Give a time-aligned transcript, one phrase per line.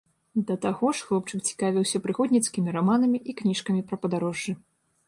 [0.47, 4.61] Да таго ж хлопчык цікавіўся прыгодніцкімі раманамі і кніжкамі пра падарожжы.